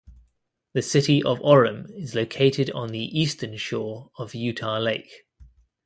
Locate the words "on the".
2.71-3.05